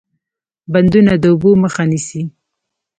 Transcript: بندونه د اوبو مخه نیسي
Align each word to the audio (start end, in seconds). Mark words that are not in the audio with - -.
بندونه 0.71 1.13
د 1.17 1.23
اوبو 1.31 1.51
مخه 1.63 1.83
نیسي 1.91 2.21